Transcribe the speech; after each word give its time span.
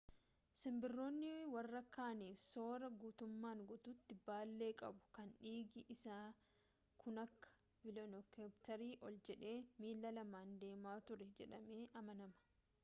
simbirroon 0.59 1.17
warra 1.55 1.79
kaaniif 1.95 2.39
sooraa 2.45 2.87
guutummaan 3.03 3.59
guutuutti 3.71 4.15
baallee 4.29 4.69
qabu 4.79 5.03
kan 5.17 5.29
dhiigi 5.43 5.83
isaa 5.95 6.23
kunakka 7.03 7.51
veelookiraaptorii 7.99 8.95
ol 9.09 9.19
jedhee 9.29 9.55
miilla 9.85 10.13
lamaan 10.19 10.57
deemaa 10.65 10.97
ture 11.11 11.29
jedhamee 11.43 11.83
amanama 12.03 12.37